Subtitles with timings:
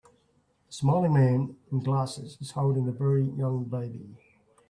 [0.67, 4.09] A smiling man in glasses is holding a very young baby.